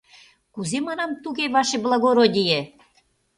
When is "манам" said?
0.87-1.11